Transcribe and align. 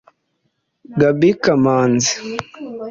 Gaby 0.99 1.29
Kamanzi 1.43 2.13